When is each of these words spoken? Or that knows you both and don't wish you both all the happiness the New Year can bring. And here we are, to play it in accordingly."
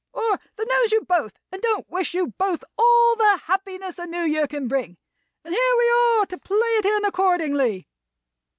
Or 0.13 0.39
that 0.55 0.67
knows 0.67 0.91
you 0.91 1.01
both 1.01 1.37
and 1.51 1.61
don't 1.61 1.87
wish 1.87 2.15
you 2.15 2.25
both 2.35 2.63
all 2.75 3.15
the 3.17 3.41
happiness 3.45 3.97
the 3.97 4.07
New 4.07 4.23
Year 4.23 4.47
can 4.47 4.67
bring. 4.67 4.97
And 5.43 5.53
here 5.53 5.75
we 5.77 5.91
are, 5.91 6.25
to 6.25 6.39
play 6.39 6.57
it 6.79 6.85
in 6.85 7.05
accordingly." 7.05 7.87